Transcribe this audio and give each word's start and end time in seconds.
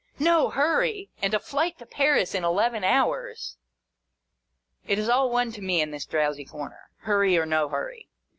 No 0.17 0.49
hurry! 0.49 1.11
And 1.21 1.35
a 1.35 1.39
Flight 1.39 1.77
to 1.77 1.85
Paris 1.85 2.33
in 2.33 2.43
eleven 2.43 2.83
hours! 2.83 3.57
It 4.87 4.97
is 4.97 5.07
all 5.07 5.29
one 5.29 5.51
to 5.51 5.61
me 5.61 5.79
in 5.79 5.91
this 5.91 6.07
drowsy 6.07 6.43
corner, 6.43 6.89
hurry, 7.01 7.37
or 7.37 7.45
no 7.45 7.69
hurry. 7.69 8.09